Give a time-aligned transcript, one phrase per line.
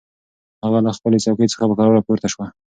[0.63, 2.45] هغه له خپلې څوکۍ څخه په کراره پورته شوه.